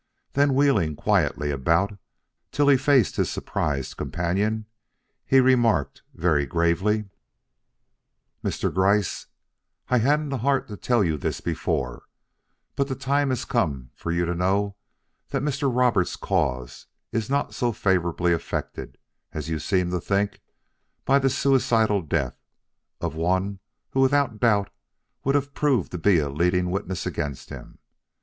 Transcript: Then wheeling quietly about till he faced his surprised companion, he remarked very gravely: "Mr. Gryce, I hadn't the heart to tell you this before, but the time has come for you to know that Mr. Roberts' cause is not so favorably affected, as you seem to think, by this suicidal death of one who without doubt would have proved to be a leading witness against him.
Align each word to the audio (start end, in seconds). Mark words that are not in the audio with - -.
Then 0.33 0.55
wheeling 0.55 0.95
quietly 0.95 1.51
about 1.51 1.95
till 2.51 2.67
he 2.69 2.75
faced 2.75 3.17
his 3.17 3.29
surprised 3.29 3.97
companion, 3.97 4.65
he 5.27 5.39
remarked 5.39 6.01
very 6.15 6.47
gravely: 6.47 7.07
"Mr. 8.43 8.73
Gryce, 8.73 9.27
I 9.89 9.99
hadn't 9.99 10.29
the 10.29 10.39
heart 10.39 10.67
to 10.69 10.75
tell 10.75 11.03
you 11.03 11.17
this 11.19 11.39
before, 11.39 12.07
but 12.75 12.87
the 12.87 12.95
time 12.95 13.29
has 13.29 13.45
come 13.45 13.91
for 13.93 14.11
you 14.11 14.25
to 14.25 14.33
know 14.33 14.75
that 15.29 15.43
Mr. 15.43 15.69
Roberts' 15.71 16.15
cause 16.15 16.87
is 17.11 17.29
not 17.29 17.53
so 17.53 17.71
favorably 17.71 18.33
affected, 18.33 18.97
as 19.33 19.49
you 19.49 19.59
seem 19.59 19.91
to 19.91 20.01
think, 20.01 20.41
by 21.05 21.19
this 21.19 21.37
suicidal 21.37 22.01
death 22.01 22.39
of 23.01 23.13
one 23.13 23.59
who 23.91 23.99
without 23.99 24.39
doubt 24.39 24.71
would 25.23 25.35
have 25.35 25.53
proved 25.53 25.91
to 25.91 25.99
be 25.99 26.17
a 26.17 26.27
leading 26.27 26.71
witness 26.71 27.05
against 27.05 27.51
him. 27.51 27.77